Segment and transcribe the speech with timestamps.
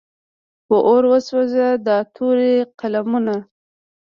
[0.67, 3.35] په اور وسوځه دا تورې قلمونه.